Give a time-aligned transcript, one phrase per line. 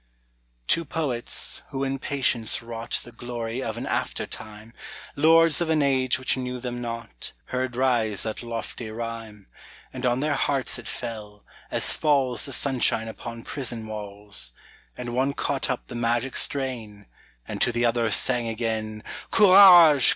[0.67, 4.73] Two poets, who in patience wrought The glory of an aftertime,
[5.15, 9.45] Lords of an age which knew them not, Heard rise that lofty rhyme;
[9.93, 14.53] And on their hearts it fell, as falls The sunshine upon prison walls;
[14.97, 17.05] And one caught up the magic strain
[17.47, 20.09] And to the other sang again Courage!